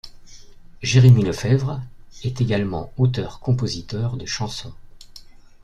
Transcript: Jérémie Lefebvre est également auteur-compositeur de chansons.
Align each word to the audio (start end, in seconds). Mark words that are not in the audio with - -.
Jérémie 0.81 1.21
Lefebvre 1.23 1.79
est 2.23 2.41
également 2.41 2.91
auteur-compositeur 2.97 4.17
de 4.17 4.25
chansons. 4.25 4.73